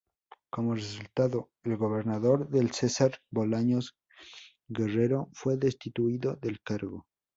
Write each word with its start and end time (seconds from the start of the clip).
Como 0.49 0.73
resultado, 0.73 1.51
el 1.63 1.77
gobernador 1.77 2.49
del 2.49 2.71
Cesar, 2.73 3.19
Bolaños 3.29 3.95
Guerrero 4.67 5.29
fue 5.31 5.57
destituido 5.57 6.37
del 6.37 6.59
cargo. 6.63 7.05